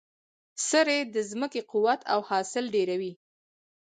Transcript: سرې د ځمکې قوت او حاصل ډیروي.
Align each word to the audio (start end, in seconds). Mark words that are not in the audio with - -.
سرې 0.67 0.99
د 1.13 1.15
ځمکې 1.31 1.61
قوت 1.71 2.01
او 2.13 2.19
حاصل 2.29 2.65
ډیروي. 2.75 3.13